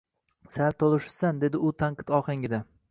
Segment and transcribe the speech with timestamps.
[0.55, 2.67] Sal toʻlishibsan,– dedi u tanqid ohangida.